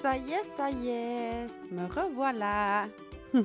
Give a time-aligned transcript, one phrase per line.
[0.00, 2.86] Ça y est, ça y est, me revoilà.
[3.34, 3.38] oh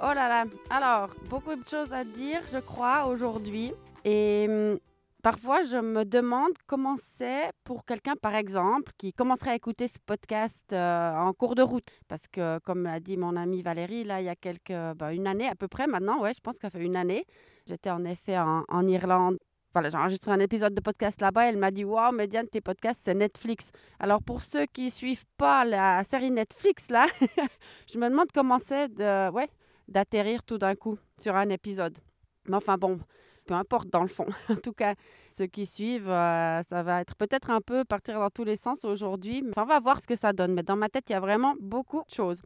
[0.00, 3.72] là là, alors, beaucoup de choses à dire, je crois, aujourd'hui.
[4.04, 4.78] Et hum,
[5.20, 9.98] parfois, je me demande comment c'est pour quelqu'un, par exemple, qui commencerait à écouter ce
[9.98, 11.88] podcast euh, en cours de route.
[12.06, 15.26] Parce que, comme l'a dit mon amie Valérie, là, il y a quelques, bah, une
[15.26, 17.26] année à peu près maintenant, ouais, je pense que ça fait une année.
[17.66, 19.38] J'étais en effet en, en Irlande
[19.74, 21.48] voilà, j'ai enregistré un épisode de podcast là-bas.
[21.48, 23.72] Elle m'a dit Waouh, Médiane, tes podcasts, c'est Netflix.
[23.98, 27.08] Alors, pour ceux qui suivent pas la série Netflix, là,
[27.92, 29.48] je me demande comment c'est de, ouais,
[29.88, 31.98] d'atterrir tout d'un coup sur un épisode.
[32.46, 33.00] Mais enfin, bon,
[33.46, 34.26] peu importe dans le fond.
[34.48, 34.94] en tout cas,
[35.32, 38.84] ceux qui suivent, euh, ça va être peut-être un peu partir dans tous les sens
[38.84, 39.42] aujourd'hui.
[39.50, 40.54] Enfin, on va voir ce que ça donne.
[40.54, 42.42] Mais dans ma tête, il y a vraiment beaucoup de choses.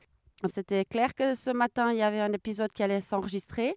[0.49, 3.75] C'était clair que ce matin, il y avait un épisode qui allait s'enregistrer.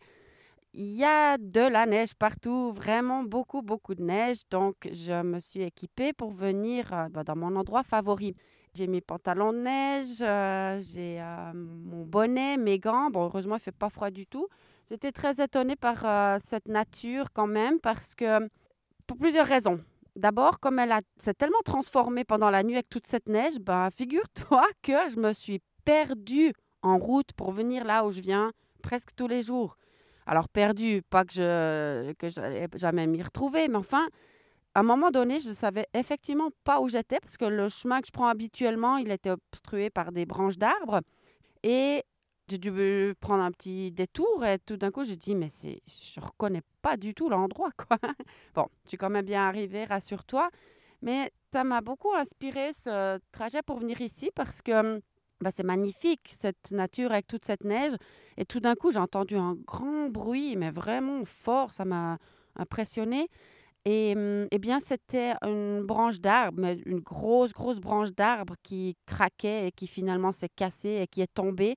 [0.73, 4.39] Il y a de la neige partout, vraiment beaucoup, beaucoup de neige.
[4.49, 8.35] Donc, je me suis équipée pour venir euh, bah, dans mon endroit favori.
[8.73, 13.09] J'ai mes pantalons de neige, euh, j'ai euh, mon bonnet, mes gants.
[13.09, 14.47] Bon, heureusement, il ne fait pas froid du tout.
[14.87, 18.49] J'étais très étonnée par cette nature quand même parce que,
[19.07, 19.79] pour plusieurs raisons.
[20.15, 24.65] D'abord, comme elle s'est tellement transformée pendant la nuit avec toute cette neige, ben, figure-toi
[24.81, 28.51] que je me suis perdue en route pour venir là où je viens
[28.81, 29.77] presque tous les jours.
[30.25, 34.07] Alors perdu, pas que je que j'allais jamais m'y retrouver, mais enfin,
[34.73, 38.07] à un moment donné, je savais effectivement pas où j'étais parce que le chemin que
[38.07, 41.01] je prends habituellement, il était obstrué par des branches d'arbres
[41.63, 42.03] et
[42.47, 42.71] j'ai dû
[43.19, 46.97] prendre un petit détour et tout d'un coup, j'ai dit mais c'est je reconnais pas
[46.97, 47.97] du tout l'endroit quoi.
[48.53, 50.49] bon, je suis quand même bien arrivée, rassure-toi,
[51.01, 55.01] mais ça m'a beaucoup inspiré ce trajet pour venir ici parce que
[55.41, 57.93] bah, c'est magnifique, cette nature avec toute cette neige.
[58.37, 62.17] Et tout d'un coup, j'ai entendu un grand bruit, mais vraiment fort, ça m'a
[62.55, 63.27] impressionné.
[63.85, 69.67] Et hum, eh bien, c'était une branche d'arbre, une grosse, grosse branche d'arbre qui craquait
[69.67, 71.75] et qui finalement s'est cassée et qui est tombée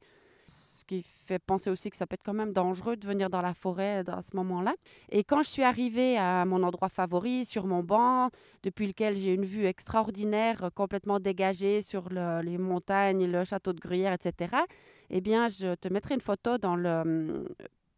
[1.03, 3.55] qui fait penser aussi que ça peut être quand même dangereux de venir dans la
[3.55, 4.75] forêt dans ce moment-là.
[5.10, 8.31] Et quand je suis arrivée à mon endroit favori, sur mon banc,
[8.62, 14.12] depuis lequel j'ai une vue extraordinaire, complètement dégagée sur les montagnes, le château de Gruyère,
[14.12, 14.56] etc.,
[15.10, 17.47] eh bien, je te mettrai une photo dans le,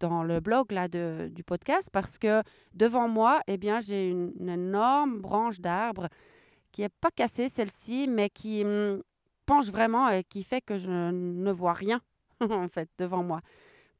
[0.00, 2.42] dans le blog là, du podcast parce que
[2.74, 6.08] devant moi, eh bien, j'ai une, une, énorme branche d'arbre
[6.72, 9.02] qui n'est pas cassée, celle-ci, mais qui hum,
[9.46, 12.00] penche vraiment et qui fait que je ne vois rien
[12.50, 13.40] en fait, devant moi.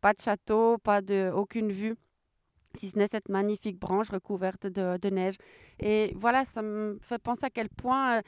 [0.00, 1.96] Pas de château, pas de aucune vue,
[2.74, 5.36] si ce n'est cette magnifique branche recouverte de, neige.
[5.80, 8.22] Et voilà, ça me fait penser à quel point euh,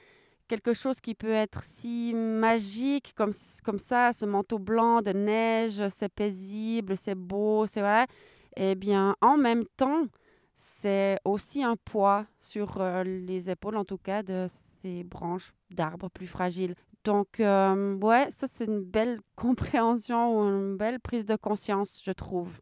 [0.49, 3.33] quelque chose qui peut être si magique comme,
[3.65, 8.07] comme ça, ce manteau blanc de neige, c'est paisible, c'est beau, c'est vrai.
[8.57, 10.07] Eh bien, en même temps,
[10.55, 14.49] c'est aussi un poids sur euh, les épaules, en tout cas, de
[14.81, 16.75] ces branches d'arbres plus fragiles.
[17.09, 22.13] Donc, euh, ouais, ça, c'est une belle compréhension ou une belle prise de conscience, je
[22.13, 22.61] trouve.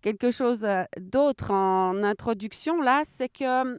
[0.00, 3.76] Quelque chose euh, d'autre en introduction, là, c'est que euh,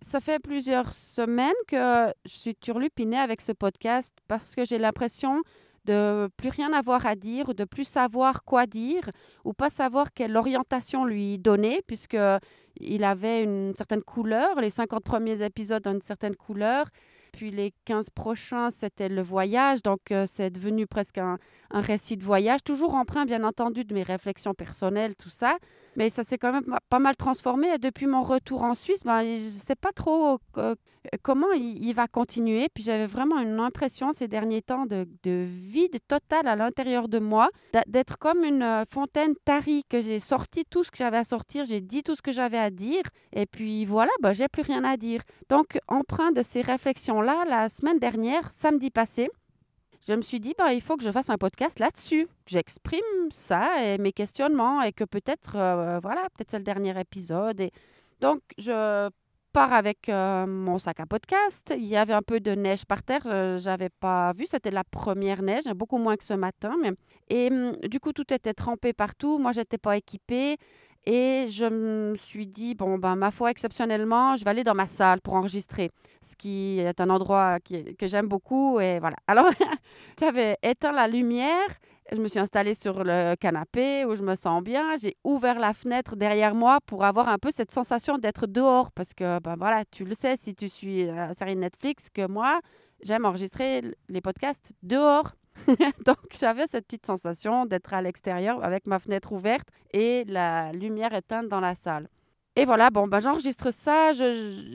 [0.00, 5.44] ça fait plusieurs semaines que je suis turlupinée avec ce podcast parce que j'ai l'impression
[5.84, 9.08] de plus rien avoir à dire, de plus savoir quoi dire
[9.44, 12.18] ou pas savoir quelle orientation lui donner puisque
[12.80, 16.88] il avait une certaine couleur, les 50 premiers épisodes ont une certaine couleur
[17.32, 19.82] puis les 15 prochains, c'était le voyage.
[19.82, 21.38] Donc, euh, c'est devenu presque un,
[21.70, 25.58] un, récit de voyage, toujours empreint, bien entendu, de mes réflexions personnelles, tout ça.
[25.96, 27.68] Mais ça s'est quand même pas mal transformé.
[27.74, 30.74] Et depuis mon retour en Suisse, ben, je ne sais pas trop euh,
[31.22, 32.68] comment il, va continuer?
[32.72, 37.18] Puis j'avais vraiment une impression ces derniers temps de, de vide total à l'intérieur de
[37.18, 37.50] moi,
[37.86, 41.64] d'être comme une euh, fontaine tarie, que j'ai sorti tout ce que j'avais à sortir,
[41.64, 43.02] j'ai dit tout ce que j'avais à dire.
[43.32, 45.22] Et puis voilà, ben, j'ai plus rien à dire.
[45.48, 49.30] Donc, empreint de ces réflexions-là, la semaine dernière, samedi passé,
[50.06, 52.28] je me suis dit, bah, il faut que je fasse un podcast là-dessus.
[52.46, 57.60] J'exprime ça et mes questionnements et que peut-être, euh, voilà, peut-être c'est le dernier épisode.
[57.60, 57.72] Et
[58.20, 59.10] donc, je
[59.52, 61.72] pars avec euh, mon sac à podcast.
[61.76, 63.22] Il y avait un peu de neige par terre.
[63.24, 64.46] Je n'avais pas vu.
[64.46, 66.74] C'était la première neige, beaucoup moins que ce matin.
[66.80, 66.92] Mais...
[67.28, 69.38] Et hum, du coup, tout était trempé partout.
[69.38, 70.56] Moi, j'étais pas équipée.
[71.06, 74.86] Et je me suis dit, bon, ben, ma foi, exceptionnellement, je vais aller dans ma
[74.86, 75.90] salle pour enregistrer,
[76.20, 78.78] ce qui est un endroit que j'aime beaucoup.
[78.78, 79.16] Et voilà.
[79.26, 79.46] Alors,
[80.20, 81.68] j'avais éteint la lumière.
[82.10, 84.96] Je me suis installée sur le canapé où je me sens bien.
[84.96, 88.90] J'ai ouvert la fenêtre derrière moi pour avoir un peu cette sensation d'être dehors.
[88.92, 92.60] Parce que, ben voilà, tu le sais si tu suis la série Netflix, que moi,
[93.02, 95.34] j'aime enregistrer les podcasts dehors.
[96.06, 101.12] Donc j'avais cette petite sensation d'être à l'extérieur avec ma fenêtre ouverte et la lumière
[101.12, 102.08] éteinte dans la salle.
[102.58, 104.10] Et voilà, bon, ben, j'enregistre ça.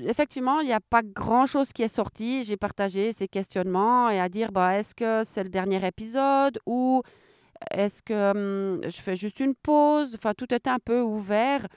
[0.08, 2.46] effectivement, il n'y a pas grand-chose qui est sorti.
[2.46, 7.02] J'ai partagé ces questionnements et à dire, bah, est-ce que c'est le dernier épisode ou
[7.72, 10.16] est-ce que hum, je fais juste une pause?
[10.16, 11.68] Enfin, tout était un peu ouvert.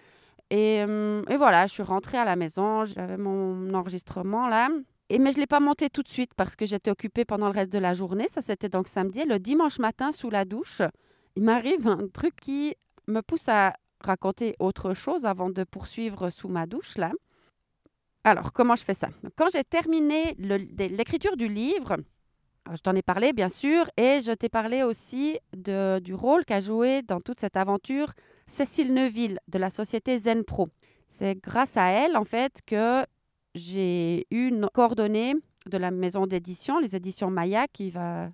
[0.50, 2.85] Et, hum, et voilà, je suis rentrée à la maison.
[2.85, 4.69] J'avais mon enregistrement là.
[5.09, 7.47] Et, mais je ne l'ai pas monté tout de suite parce que j'étais occupée pendant
[7.47, 8.29] le reste de la journée.
[8.29, 9.25] Ça, c'était donc samedi.
[9.25, 10.82] Le dimanche matin, sous la douche,
[11.35, 12.76] il m'arrive un truc qui
[13.09, 17.12] me pousse à raconter autre chose avant de poursuivre sous ma douche, là.
[18.25, 19.08] Alors, comment je fais ça?
[19.37, 21.96] Quand j'ai terminé l'écriture du livre,
[22.72, 26.60] je t'en ai parlé, bien sûr, et je t'ai parlé aussi de, du rôle qu'a
[26.60, 28.12] joué dans toute cette aventure
[28.46, 30.69] Cécile Neuville de la société Zen Pro.
[31.08, 33.04] C'est grâce à elle, en fait, que
[33.54, 35.34] j'ai eu une coordonnée
[35.66, 38.31] de la maison d'édition, les éditions Maya, qui va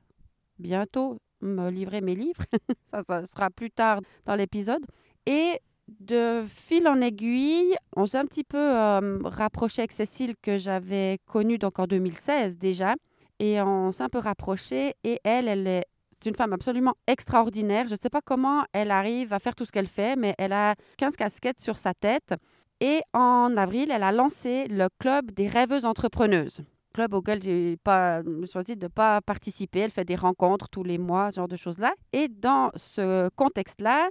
[0.59, 2.43] bientôt me livrer mes livres.
[2.91, 4.85] ça, sera plus tard dans l'épisode.
[5.27, 10.59] Et de fil en aiguille, on s'est un petit peu euh, rapproché avec Cécile que
[10.59, 12.95] j'avais connue donc en 2016 déjà.
[13.39, 14.95] Et on s'est un peu rapproché.
[15.05, 15.85] Et elle, elle est
[16.27, 17.87] une femme absolument extraordinaire.
[17.89, 20.53] Je ne sais pas comment elle arrive à faire tout ce qu'elle fait, mais elle
[20.53, 22.35] a 15 casquettes sur sa tête.
[22.81, 26.63] Et en avril, elle a lancé le Club des rêveuses entrepreneuses.
[26.95, 29.81] Club auquel j'ai pas choisi de ne pas participer.
[29.81, 31.95] Elle fait des rencontres tous les mois, ce genre de choses-là.
[32.13, 34.09] Et dans ce contexte-là,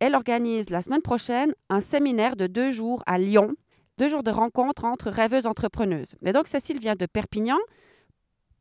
[0.00, 3.54] elle organise la semaine prochaine un séminaire de deux jours à Lyon,
[3.98, 6.14] deux jours de rencontres entre rêveuses entrepreneuses.
[6.22, 7.58] Mais donc, Cécile vient de Perpignan.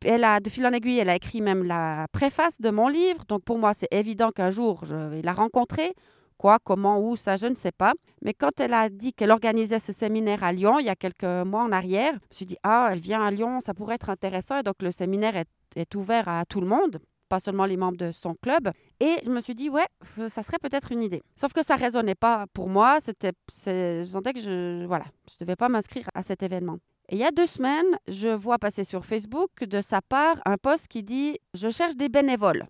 [0.05, 3.23] Elle a, de fil en aiguille, elle a écrit même la préface de mon livre.
[3.27, 5.93] Donc, pour moi, c'est évident qu'un jour, je vais la rencontrer
[6.37, 7.93] Quoi, comment, où, ça, je ne sais pas.
[8.21, 11.23] Mais quand elle a dit qu'elle organisait ce séminaire à Lyon, il y a quelques
[11.23, 14.11] mois en arrière, je me suis dit, ah, elle vient à Lyon, ça pourrait être
[14.11, 14.59] intéressant.
[14.59, 18.11] Et donc, le séminaire est, ouvert à tout le monde, pas seulement les membres de
[18.11, 18.71] son club.
[18.99, 19.87] Et je me suis dit, ouais,
[20.29, 21.21] ça serait peut-être une idée.
[21.35, 22.99] Sauf que ça ne résonnait pas pour moi.
[23.01, 23.33] C'était,
[23.65, 26.77] je sentais que je voilà, je devais pas m'inscrire à cet événement.
[27.09, 30.57] Et il y a deux semaines, je vois passer sur Facebook de sa part un
[30.57, 32.67] post qui dit Je cherche des bénévoles.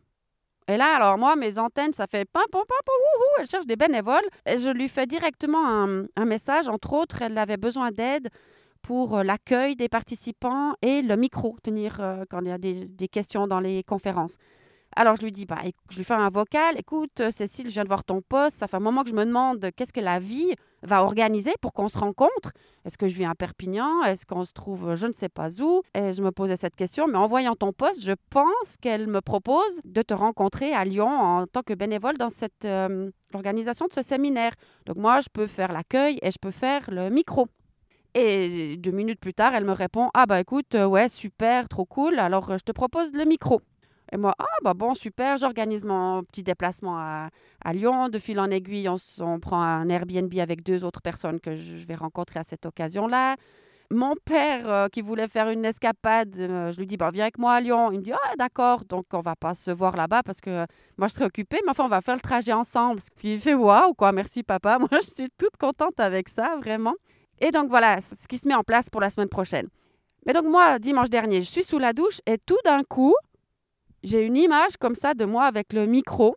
[0.69, 3.77] Et là, alors moi, mes antennes, ça fait pam, pam, pam, wouhou, elle cherche des
[3.77, 4.27] bénévoles.
[4.45, 6.68] Et je lui fais directement un, message.
[6.68, 8.27] Entre autres, elle avait besoin d'aide
[8.88, 13.07] pour euh, l'accueil des participants et le micro, tenir euh, quand il y a des
[13.10, 14.38] questions dans les conférences.
[14.95, 16.75] Alors, je lui dis, bah, je lui fais un vocal.
[16.80, 18.57] Écoute, euh, Cécile, je viens de voir ton poste.
[18.57, 21.74] Ça fait un moment que je me demande qu'est-ce que la vie va organiser pour
[21.74, 22.54] qu'on se rencontre?
[22.86, 24.04] Est-ce que je viens à Perpignan?
[24.06, 25.81] Est-ce qu'on se trouve je ne sais pas où?
[25.94, 27.07] Et je me posais cette question.
[27.07, 31.09] Mais en voyant ton poste, je pense qu'elle me propose de te rencontrer à Lyon
[31.09, 34.54] en tant que bénévole dans cette euh, l'organisation de ce séminaire.
[34.85, 37.47] Donc moi, je peux faire l'accueil et je peux faire le micro.
[38.19, 41.86] Et deux minutes plus tard, elle me répond Ah, bah écoute, euh, ouais, super, trop
[41.86, 42.18] cool.
[42.18, 43.62] Alors, je te propose le micro.
[44.12, 47.30] Et moi, ah, bah bon, super, j'organise mon petit déplacement à,
[47.74, 48.09] Lyon.
[48.09, 51.94] De fil en aiguille, on, prend un Airbnb avec deux autres personnes que je vais
[51.94, 53.36] rencontrer à cette occasion-là.
[53.92, 57.38] Mon père, euh, qui voulait faire une escapade, euh, je lui dis, bah, viens avec
[57.38, 57.92] moi à Lyon.
[57.92, 60.66] Il me dit, ah, d'accord, donc on va pas se voir là-bas parce que
[60.97, 63.00] moi, je serai occupée, mais enfin, on va faire le trajet ensemble.
[63.00, 64.80] Ce qui fait, waouh, quoi, merci papa.
[64.80, 66.95] Moi, je suis toute contente avec ça, vraiment.
[67.39, 69.67] Et donc, voilà, ce qui se met en place pour la semaine prochaine.
[70.25, 73.15] Mais donc, moi, dimanche dernier, je suis sous la douche et tout d'un coup,
[74.03, 76.35] j'ai une image comme ça de moi avec le micro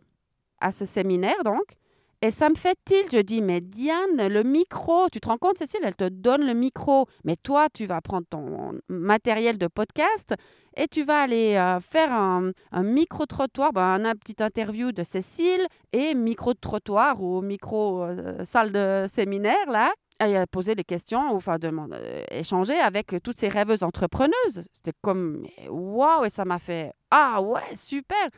[0.59, 1.75] à ce séminaire, donc.
[2.23, 3.11] Et ça me fait tilt.
[3.11, 6.53] Je dis, mais Diane, le micro, tu te rends compte, Cécile, elle te donne le
[6.53, 7.07] micro.
[7.23, 10.35] Mais toi, tu vas prendre ton matériel de podcast
[10.77, 16.13] et tu vas aller euh, faire un, micro-trottoir, ben, une petite interview de Cécile et
[16.13, 19.91] micro-trottoir ou micro-salle euh, de séminaire, là
[20.21, 24.67] à poser des questions, ou enfin demander, euh, échanger avec toutes ces rêveuses entrepreneuses.
[24.73, 28.29] C'était comme waouh, et ça m'a fait ah ouais, super.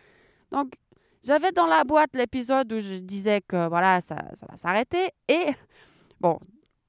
[0.52, 0.74] Donc
[1.24, 5.10] j'avais dans la boîte l'épisode où je disais que voilà, ça, ça va s'arrêter.
[5.28, 5.52] Et
[6.20, 6.40] bon,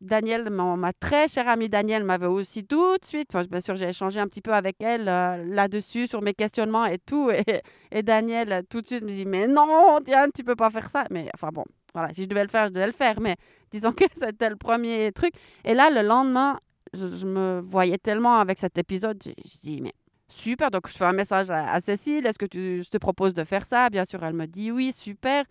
[0.04, 4.20] Daniel, ma très chère amie Daniel, m'avait aussi tout de suite, bien sûr, j'ai échangé
[4.20, 7.30] un petit peu avec elle euh, là-dessus, sur mes questionnements et tout.
[7.30, 10.90] Et, et, Daniel, tout de suite, me dit Mais non, Diane, tu peux pas faire
[10.90, 11.04] ça.
[11.10, 13.20] Mais enfin bon, voilà, si je devais le faire, je devais le faire.
[13.20, 13.36] Mais
[13.70, 15.34] disons que c'était le premier truc.
[15.64, 16.60] Et là, le lendemain,
[16.92, 19.94] je, me voyais tellement avec cet épisode, je, dis Mais
[20.28, 20.70] super.
[20.70, 23.64] Donc, je fais un message à, Cécile Est-ce que tu, je te propose de faire
[23.64, 23.88] ça?
[23.90, 25.44] Bien sûr, elle me dit Oui, super.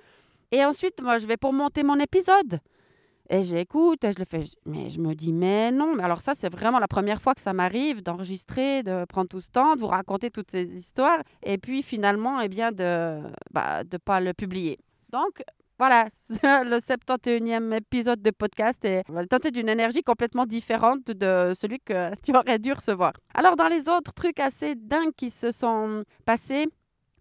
[0.51, 2.59] Et ensuite, moi, je vais pour monter mon épisode.
[3.29, 5.95] Et j'écoute, et je le fais, mais je me dis, mais non.
[5.95, 9.39] Mais alors ça, c'est vraiment la première fois que ça m'arrive d'enregistrer, de prendre tout
[9.39, 13.31] ce temps, de vous raconter toutes ces histoires, et puis finalement, eh bien, de ne
[13.51, 14.77] bah, de pas le publier.
[15.09, 15.41] Donc,
[15.85, 16.05] voilà,
[16.63, 21.81] le 71e épisode de podcast et on va tenter d'une énergie complètement différente de celui
[21.81, 23.11] que tu aurais dû recevoir.
[23.33, 26.67] Alors, dans les autres trucs assez dingues qui se sont passés,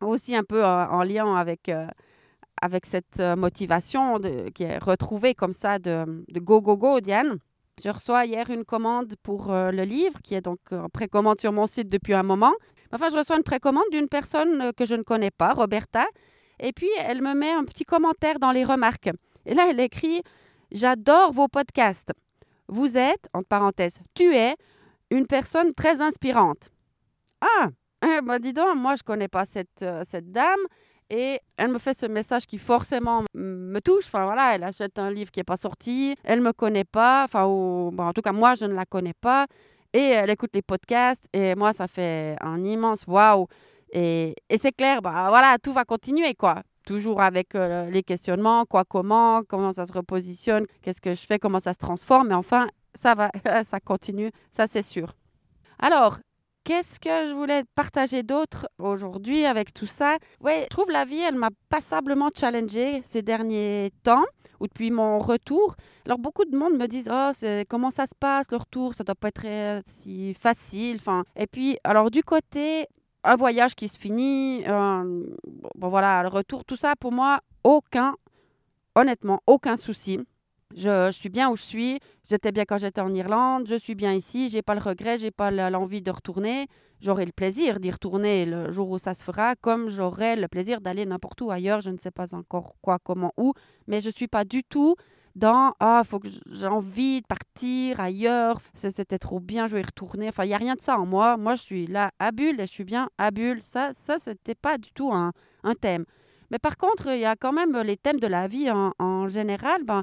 [0.00, 1.68] aussi un peu en, lien avec...
[1.68, 1.88] Euh,
[2.64, 4.20] avec cette euh, motivation
[4.54, 7.38] qui est retrouvée comme ça de, Go Go Go, Diane.
[7.82, 11.50] Je reçois hier une commande pour euh, le livre, qui est donc en précommande sur
[11.50, 12.52] mon site depuis un moment.
[12.92, 16.06] Enfin, je reçois une précommande d'une personne euh, que je ne connais pas, Roberta.
[16.62, 19.10] Et puis, elle me met un petit commentaire dans les remarques.
[19.44, 20.22] Et là, elle écrit
[20.70, 22.12] J'adore vos podcasts.
[22.68, 24.56] Vous êtes, entre parenthèses, tu es
[25.10, 26.70] une personne très inspirante.
[27.42, 27.68] Ah,
[28.02, 30.60] eh ben dis donc, moi, je ne connais pas cette, cette dame.
[31.10, 34.06] Et elle me fait ce message qui forcément me touche.
[34.06, 37.24] Enfin voilà, elle achète un livre qui n'est pas sorti, elle ne me connaît pas,
[37.24, 39.46] enfin en tout cas moi je ne la connais pas.
[39.92, 43.46] Et elle écoute les podcasts et moi ça fait un immense waouh.
[43.92, 46.62] Et, c'est clair, bah voilà, tout va continuer quoi.
[46.86, 51.38] Toujours avec euh, les questionnements, quoi, comment, comment ça se repositionne, qu'est-ce que je fais,
[51.38, 52.28] comment ça se transforme.
[52.28, 53.30] Mais enfin, ça va,
[53.64, 55.14] ça continue, ça c'est sûr.
[55.78, 56.18] Alors,
[56.64, 60.18] Qu'est-ce que je voulais partager d'autre aujourd'hui avec tout ça?
[60.40, 64.24] Oui, je trouve la vie, elle m'a passablement challengée ces derniers temps
[64.60, 65.74] ou depuis mon retour.
[66.06, 67.32] Alors beaucoup de monde me disent oh
[67.68, 70.98] comment ça se passe le retour, ça doit pas être euh, si facile.
[71.00, 72.86] Enfin et puis alors du côté
[73.24, 78.16] un voyage qui se finit, bon voilà le retour, tout ça pour moi aucun,
[78.94, 80.20] honnêtement aucun souci.
[80.74, 82.00] Je, suis bien où je suis.
[82.28, 83.66] J'étais bien quand j'étais en Irlande.
[83.68, 84.48] Je suis bien ici.
[84.48, 85.18] J'ai pas le regret.
[85.18, 86.66] J'ai pas l'envie de retourner.
[87.00, 90.80] J'aurai le plaisir d'y retourner le jour où ça se fera, comme j'aurai le plaisir
[90.80, 91.80] d'aller n'importe où ailleurs.
[91.80, 93.54] Je ne sais pas encore quoi, comment, où.
[93.88, 94.94] Mais je suis pas du tout
[95.34, 99.84] dans ah faut que j'ai envie de partir ailleurs c'était trop bien je vais y
[99.84, 100.28] retourner.
[100.28, 101.36] Enfin il y a rien de ça en moi.
[101.36, 103.60] Moi je suis là à Bulle et je suis bien à Bulle.
[103.62, 105.32] Ça ça c'était pas du tout un,
[105.64, 106.04] un thème.
[106.50, 109.28] Mais par contre il y a quand même les thèmes de la vie en, en
[109.28, 110.02] général ben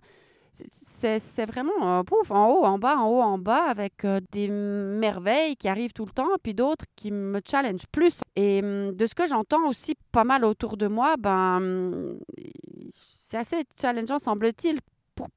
[0.72, 5.56] c'est vraiment pouf, en haut, en bas, en haut, en bas, avec euh, des merveilles
[5.56, 8.20] qui arrivent tout le temps, puis d'autres qui me challenge plus.
[8.36, 12.18] Et hum, de ce que j'entends aussi pas mal autour de moi, ben,
[12.92, 14.80] c'est assez challengeant, semble-t-il,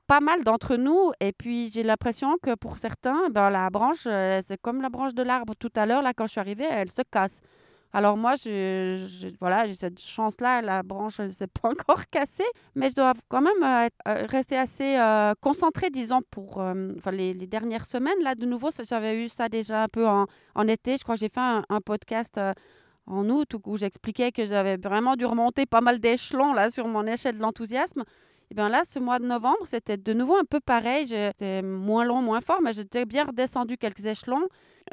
[0.06, 1.12] pas mal d'entre nous.
[1.20, 5.14] Et puis, j'ai l'impression que pour certains, ben, la branche, euh, c'est comme la branche
[5.14, 7.40] de l'arbre tout à l'heure, là, quand je suis arrivée, elle se casse.
[7.94, 12.88] Alors moi, je, voilà, j'ai cette chance-là, la branche ne s'est pas encore cassée, mais
[12.88, 16.62] je dois quand même euh, euh, rester assez euh, concentrée, disons, pour
[17.12, 18.22] les, dernières semaines.
[18.22, 20.26] Là, de nouveau, j'avais eu ça déjà un peu en,
[20.68, 20.96] été.
[20.96, 22.40] Je crois j'ai fait un, podcast
[23.06, 27.06] en août où j'expliquais que j'avais vraiment dû remonter pas mal d'échelons là sur mon
[27.06, 28.04] échelle de l'enthousiasme.
[28.52, 31.06] Et bien là, ce mois de novembre, c'était de nouveau un peu pareil.
[31.06, 34.46] J'étais moins long, moins fort, mais j'étais bien redescendu quelques échelons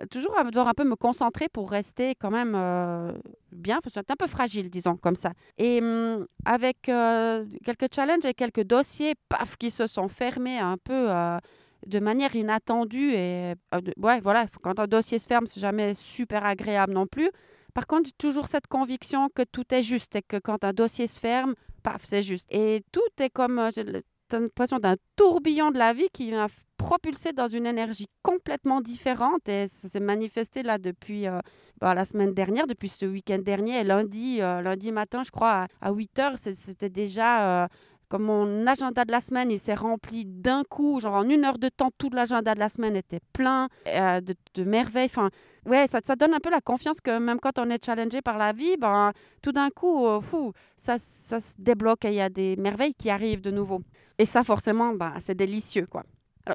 [0.09, 3.11] toujours à devoir un peu me concentrer pour rester quand même euh,
[3.51, 3.81] bien.
[3.91, 5.33] C'est un peu fragile, disons, comme ça.
[5.57, 10.77] Et hum, avec euh, quelques challenges et quelques dossiers, paf, qui se sont fermés un
[10.77, 11.37] peu euh,
[11.85, 13.11] de manière inattendue.
[13.11, 13.55] Et
[13.97, 17.29] ouais, voilà, quand un dossier se ferme, c'est jamais super agréable non plus.
[17.73, 21.07] Par contre, j'ai toujours cette conviction que tout est juste et que quand un dossier
[21.07, 21.55] se ferme,
[22.01, 22.47] c'est juste.
[22.51, 23.85] Et tout est comme, j'ai
[24.31, 29.67] l'impression d'un tourbillon de la vie qui m'a propulsé dans une énergie complètement différente et
[29.67, 31.39] ça s'est manifesté là depuis euh,
[31.79, 33.83] bah, la semaine dernière, depuis ce week-end dernier.
[33.83, 37.67] lundi, euh, lundi matin, je crois, à, 8 heures, c'était déjà euh,
[38.09, 41.57] comme mon agenda de la semaine, il s'est rempli d'un coup, genre en une heure
[41.57, 45.05] de temps, tout l'agenda de la semaine était plein de, de, merveilles.
[45.05, 45.29] Enfin,
[45.65, 48.37] ouais, ça, ça, donne un peu la confiance que même quand on est challengé par
[48.37, 52.29] la vie, ben, tout d'un coup, fou, ça, ça se débloque et il y a
[52.29, 53.81] des merveilles qui arrivent de nouveau.
[54.17, 56.03] Et ça, forcément, ben, c'est délicieux, quoi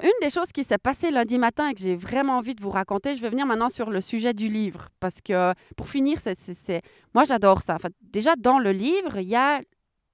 [0.03, 2.69] une des choses qui s'est passée lundi matin et que j'ai vraiment envie de vous
[2.69, 4.89] raconter, je vais venir maintenant sur le sujet du livre.
[4.99, 6.81] Parce que pour finir, c'est,
[7.13, 7.77] moi j'adore ça.
[8.01, 9.61] déjà, dans le livre, il y a,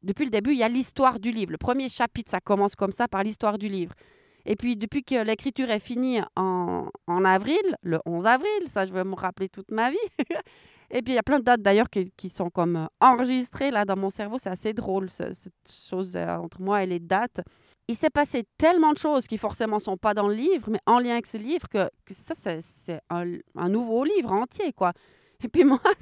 [0.03, 1.51] depuis le début, il y a l'histoire du livre.
[1.51, 3.93] Le premier chapitre, ça commence comme ça par l'histoire du livre.
[4.45, 8.93] Et puis, depuis que l'écriture est finie en, en, avril, le 11 avril, ça je
[8.93, 9.97] vais me rappeler toute ma vie.
[10.89, 13.97] et puis, il y a plein de dates d'ailleurs qui, sont comme enregistrées là dans
[13.97, 14.39] mon cerveau.
[14.39, 17.41] C'est assez drôle, cette chose euh, entre moi et les dates
[17.91, 20.99] il s'est passé tellement de choses qui forcément sont pas dans le livre, mais en
[20.99, 24.93] lien avec ce livre, que, ça, c'est un, un, nouveau livre entier, quoi.
[25.43, 25.79] Et puis moi,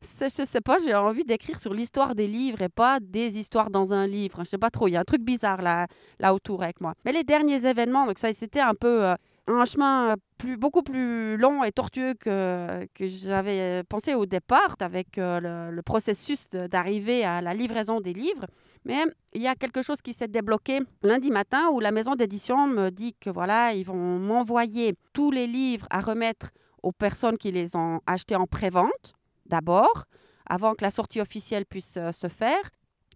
[0.00, 3.70] ça, je sais pas, j'ai envie d'écrire sur l'histoire des livres et pas des histoires
[3.70, 4.44] dans un livre.
[4.44, 5.86] Je sais pas trop, il y a un truc bizarre là,
[6.18, 6.94] là autour avec moi.
[7.04, 9.14] Mais les derniers événements, donc ça, c'était un peu euh,
[9.46, 15.70] un chemin plus, beaucoup plus long et tortueux que, j'avais pensé au départ, avec euh,
[15.70, 18.46] le, processus d'arriver à la livraison des livres.
[18.84, 22.66] Mais il y a quelque chose qui s'est débloqué lundi matin où la maison d'édition
[22.66, 26.50] me dit que voilà, ils vont m'envoyer tous les livres à remettre
[26.82, 29.14] aux personnes qui les ont achetés en pré-vente,
[29.46, 30.04] d'abord,
[30.46, 32.70] avant que la sortie officielle puisse euh, se faire.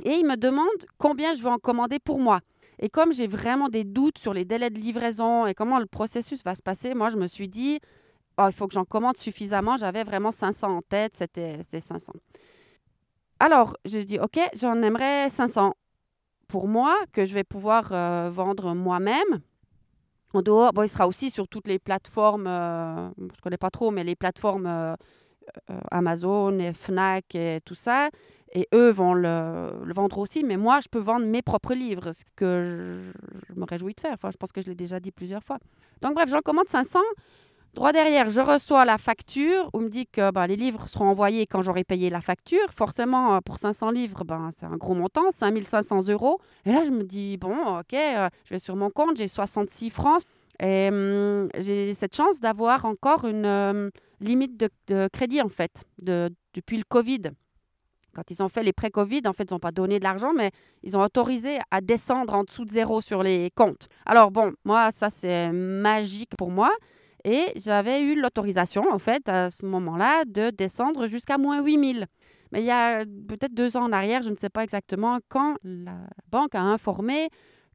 [0.05, 2.41] Et ils me demandent combien je vais en commander pour moi.
[2.79, 6.45] Et comme j'ai vraiment des doutes sur les délais de livraison et comment le processus
[6.45, 7.81] va se passer, moi, je me suis dit,
[8.39, 9.77] oh, il faut que j'en commande suffisamment.
[9.77, 12.13] J'avais vraiment 500 en tête, c'était 500.
[13.39, 15.75] Alors, j'ai dit, OK, j'en aimerais 500
[16.49, 19.41] pour moi, que je vais pouvoir euh, vendre moi-même.
[20.35, 23.71] En dehors, bon, il sera aussi sur toutes les plateformes, euh, je ne connais pas
[23.71, 24.95] trop, mais les plateformes euh,
[25.71, 28.11] euh, Amazon et Fnac et tout ça.
[28.52, 32.23] Et eux vont le, vendre aussi, mais moi, je peux vendre mes propres livres, ce
[32.37, 33.12] que
[33.49, 34.14] je, me réjouis de faire.
[34.14, 35.59] Enfin, je pense que je l'ai déjà dit plusieurs fois.
[36.00, 37.00] Donc, bref, j'en commande 500.
[37.76, 39.68] Droit derrière, je reçois la facture.
[39.75, 42.66] On me dit que ben, les livres seront envoyés quand j'aurai payé la facture.
[42.75, 46.40] Forcément, pour 500 livres, ben, c'est un gros montant, 5500 euros.
[46.64, 50.23] Et là, je me dis, bon, ok, je vais sur mon compte, j'ai 66 francs.
[50.59, 53.90] Et hum, j'ai cette chance d'avoir encore une hum,
[54.21, 57.25] limite de, crédit, en fait, de, depuis le Covid.
[58.14, 60.50] Quand ils ont fait les pré-Covid, en fait, ils n'ont pas donné de l'argent, mais
[60.83, 63.88] ils ont autorisé à descendre en dessous de zéro sur les comptes.
[64.06, 66.71] Alors, bon, moi, ça, c'est magique pour moi.
[67.26, 72.06] Et j'avais eu l'autorisation, en fait, à ce moment-là, de descendre jusqu'à moins 8000.
[72.52, 75.56] Mais il y a peut-être deux ans en arrière, je ne sais pas exactement, quand
[75.64, 77.28] la banque a informé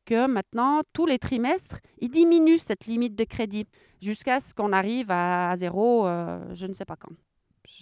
[0.06, 3.66] que maintenant, tous les trimestres, ils diminuent cette limite de crédit
[4.02, 7.14] jusqu'à ce qu'on arrive à, zéro, euh, je ne sais pas quand.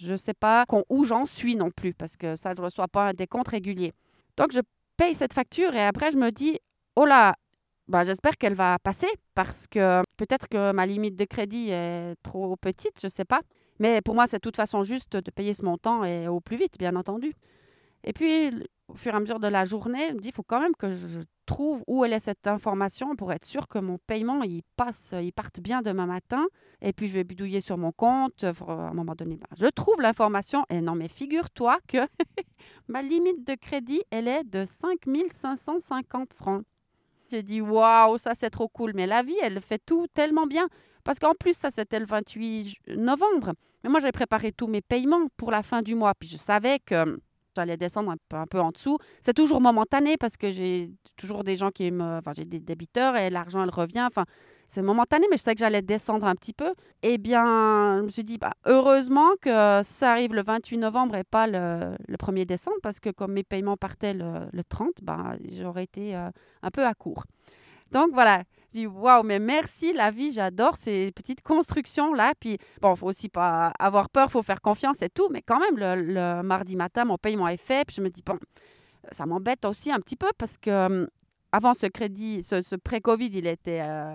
[0.00, 2.88] Je ne sais pas où j'en suis non plus, parce que ça, je ne reçois
[2.88, 3.92] pas un décompte régulier.
[4.36, 4.60] Donc, je
[4.96, 6.58] paye cette facture et après, je me dis,
[6.96, 7.36] oh là,
[7.90, 12.56] bah, j'espère qu'elle va passer, parce que peut-être que ma limite de crédit est trop
[12.56, 13.40] petite, je ne sais pas.
[13.80, 16.56] Mais pour moi, c'est de toute façon juste de payer ce montant et au plus
[16.56, 17.34] vite, bien entendu.
[18.04, 18.50] Et puis,
[18.88, 20.76] au fur et à mesure de la journée, je me dis, il faut quand même
[20.76, 24.62] que je trouve où elle est cette information pour être sûr que mon paiement, il
[24.76, 26.46] passe, il parte bien demain matin.
[26.80, 28.44] Et puis, je vais bidouiller sur mon compte.
[28.44, 30.64] À un moment donné, ben, je trouve l'information.
[30.70, 31.98] Et non, mais figure-toi que
[32.88, 36.62] ma limite de crédit, elle est de 5550 francs.
[37.30, 38.92] J'ai dit, waouh, ça c'est trop cool.
[38.94, 40.68] Mais la vie, elle fait tout tellement bien.
[41.04, 43.52] Parce qu'en plus, ça c'était le 28 novembre.
[43.82, 46.14] Mais moi, j'ai préparé tous mes paiements pour la fin du mois.
[46.14, 47.18] Puis je savais que
[47.56, 48.98] j'allais descendre un peu, en dessous.
[49.22, 52.18] C'est toujours momentané parce que j'ai toujours des gens qui me.
[52.18, 54.06] Enfin, j'ai des débiteurs et l'argent, elle revient.
[54.06, 54.24] Enfin,
[54.70, 56.74] c'est momentané, mais je sais que j'allais descendre un petit peu.
[57.02, 61.24] Eh bien, je me suis dit, bah, heureusement que ça arrive le 28 novembre et
[61.24, 66.14] pas le, 1er décembre parce que comme mes paiements partaient le, 30, bah, j'aurais été
[66.14, 66.30] euh,
[66.62, 67.24] un peu à court.
[67.90, 72.32] Donc voilà, je dis waouh, mais merci la vie, j'adore ces petites constructions là.
[72.38, 75.76] Puis bon, faut aussi pas avoir peur, faut faire confiance et tout, mais quand même
[75.76, 77.84] le, mardi matin, mon paiement est fait.
[77.84, 78.38] Puis je me dis bon,
[79.10, 81.08] ça m'embête aussi un petit peu parce que hum,
[81.50, 84.14] avant ce crédit, ce, pré-Covid, il était euh,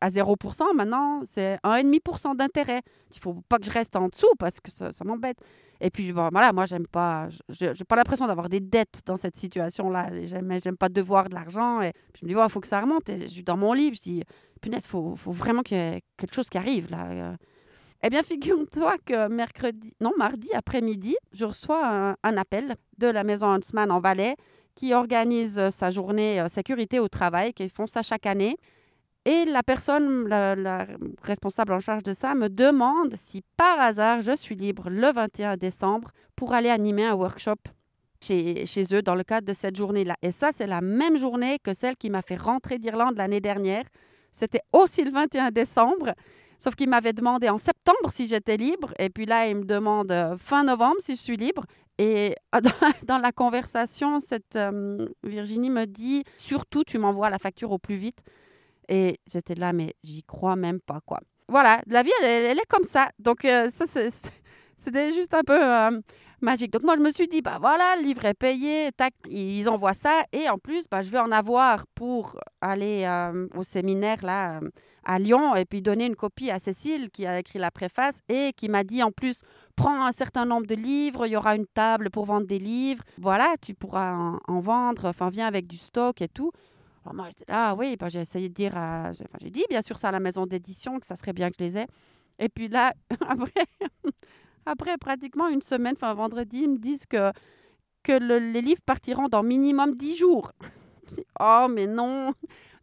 [0.00, 0.74] à 0%.
[0.74, 2.82] Maintenant, c'est 1,5% d'intérêt.
[3.14, 5.38] Il faut pas que je reste en dessous parce que ça, m'embête.
[5.80, 9.36] Et puis, voilà, moi, j'aime pas, je n'ai pas l'impression d'avoir des dettes dans cette
[9.36, 10.10] situation-là.
[10.24, 11.80] J'aime, j'aime pas devoir de l'argent.
[11.82, 13.04] Je me dis, il faut que ça remonte.
[13.08, 14.22] Je suis dans mon livre, je dis,
[14.60, 17.36] punaise, il faut, vraiment qu'il y ait quelque chose qui arrive là.
[18.04, 23.48] Eh bien, figure-toi que mercredi, non, mardi après-midi, je reçois un, appel de la maison
[23.48, 24.36] Huntsman en Valais
[24.76, 28.56] qui organise sa journée euh, sécurité au travail, qui font ça chaque année.
[29.24, 30.86] Et la personne, la,
[31.22, 35.56] responsable en charge de ça, me demande si par hasard je suis libre le 21
[35.56, 37.56] décembre pour aller animer un workshop
[38.22, 40.16] chez, chez eux dans le cadre de cette journée-là.
[40.22, 43.84] Et ça, c'est la même journée que celle qui m'a fait rentrer d'Irlande l'année dernière.
[44.32, 46.14] C'était aussi le 21 décembre.
[46.58, 48.92] Sauf qu'il m'avait demandé en septembre si j'étais libre.
[48.98, 51.64] Et puis là, il me demande euh, fin novembre si je suis libre.
[51.98, 52.34] Et
[53.06, 57.96] dans la conversation, cette euh, Virginie me dit surtout, tu m'envoies la facture au plus
[57.96, 58.18] vite
[58.88, 61.20] et j'étais là, mais j'y crois même pas, quoi.
[61.48, 63.08] Voilà, la vie, elle, est comme ça.
[63.18, 65.98] Donc, euh, ça, c'était juste un peu euh,
[66.42, 66.72] magique.
[66.72, 69.94] Donc, moi, je me suis dit, bah voilà, le livre est payé, tac, ils envoient
[69.94, 70.24] ça.
[70.32, 74.60] Et en plus, bah, je vais en avoir pour aller euh, au séminaire, là,
[75.04, 78.52] à Lyon, et puis donner une copie à Cécile, qui a écrit la préface, et
[78.54, 79.40] qui m'a dit, en plus,
[79.74, 83.04] prends un certain nombre de livres, il y aura une table pour vendre des livres.
[83.16, 86.52] Voilà, tu pourras en, en vendre, enfin, viens avec du stock et tout.
[87.08, 88.74] Alors moi, là, oui, bah, j'ai essayé de dire,
[89.40, 91.64] j'ai dit bien sûr ça à la maison d'édition, que ça serait bien que je
[91.64, 91.86] les ai.
[92.38, 92.92] Et puis là,
[93.26, 93.64] après,
[94.66, 97.32] après pratiquement une semaine, enfin vendredi, ils me disent que,
[98.02, 100.52] que les livres partiront dans minimum 10 jours.
[101.40, 102.34] oh, mais non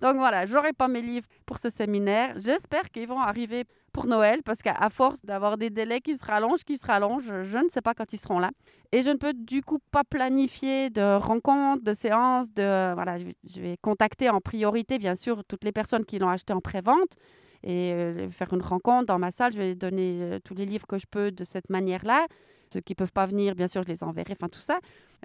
[0.02, 2.34] Donc voilà, j'aurai pas mes livres pour ce séminaire.
[2.40, 6.66] J'espère qu'ils vont arriver pour Noël parce qu'à force d'avoir des délais qui se rallongent,
[6.66, 8.52] qui se rallongent, je ne sais pas quand ils seront là.
[8.92, 13.62] Et je ne peux du coup pas planifier de rencontres, de séances, de voilà, je
[13.62, 17.16] vais contacter en priorité bien sûr toutes les personnes qui l'ont acheté en pré-vente
[17.64, 19.54] et euh, faire une rencontre dans ma salle.
[19.54, 22.26] Je vais donner euh, tous les livres que je peux de cette manière-là.
[22.74, 24.80] Ceux qui ne peuvent pas venir, bien sûr, je les enverrai, enfin tout ça.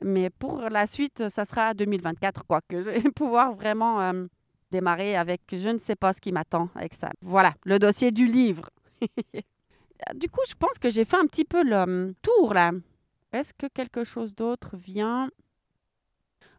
[0.04, 4.26] Mais pour la suite, ça sera 2024, quoi, que je vais pouvoir vraiment euh,
[4.70, 7.11] démarrer avec je ne sais pas ce qui m'attend avec ça.
[7.22, 8.70] Voilà, le dossier du livre.
[10.14, 12.72] du coup, je pense que j'ai fait un petit peu le hum, tour là.
[13.33, 15.30] Est-ce que quelque chose d'autre vient?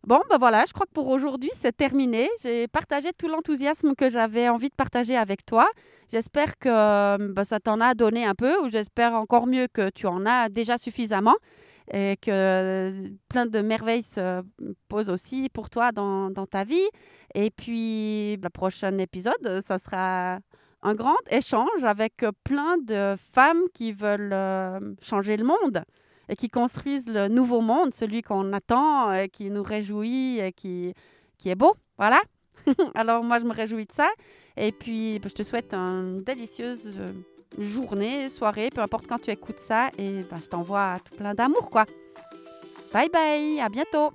[0.07, 2.27] Bon, ben voilà, je crois que pour aujourd'hui, c'est terminé.
[2.41, 5.69] J'ai partagé tout l'enthousiasme que j'avais envie de partager avec toi.
[6.09, 10.07] J'espère que ben, ça t'en a donné un peu, ou j'espère encore mieux que tu
[10.07, 11.35] en as déjà suffisamment
[11.91, 14.43] et que plein de merveilles se
[14.87, 16.87] posent aussi pour toi dans, ta vie.
[17.33, 20.39] Et puis, le prochain épisode, ça sera
[20.83, 25.83] un grand échange avec plein de femmes qui veulent euh, changer le monde
[26.27, 30.93] et qui construisent le nouveau monde, celui qu'on attend, et qui nous réjouit et qui,
[31.37, 31.75] qui est beau.
[31.97, 32.21] Voilà.
[32.95, 34.09] Alors moi, je me réjouis de ça.
[34.57, 37.11] Et puis, je te souhaite une délicieuse euh,
[37.57, 39.89] journée, soirée, peu importe quand tu écoutes ça.
[39.97, 41.85] Et bah, je t'envoie tout plein d'amour, quoi.
[42.93, 44.11] Bye bye, à bientôt.